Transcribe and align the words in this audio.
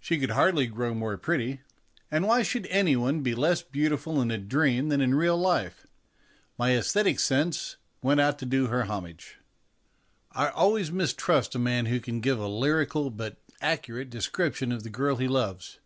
She 0.00 0.18
could 0.18 0.30
hardly 0.30 0.68
grow 0.68 0.94
more 0.94 1.18
pretty; 1.18 1.60
and 2.10 2.26
why 2.26 2.42
should 2.42 2.64
any 2.68 2.96
one 2.96 3.20
be 3.20 3.34
less 3.34 3.60
beautiful 3.60 4.22
in 4.22 4.30
a 4.30 4.38
dream 4.38 4.88
than 4.88 5.02
in 5.02 5.14
real 5.14 5.36
life? 5.36 5.86
My 6.56 6.74
aesthetic 6.74 7.20
sense 7.20 7.76
went 8.00 8.18
out 8.18 8.38
to 8.38 8.46
do 8.46 8.68
her 8.68 8.84
homage. 8.84 9.36
I 10.32 10.48
always 10.48 10.90
mistrust 10.90 11.54
a 11.54 11.58
man 11.58 11.84
who 11.84 12.00
can 12.00 12.20
give 12.22 12.38
a 12.38 12.48
lyrical, 12.48 13.10
but 13.10 13.36
accurate, 13.60 14.08
description 14.08 14.72
of 14.72 14.82
the 14.82 14.88
girl 14.88 15.16
he 15.16 15.28
loves. 15.28 15.78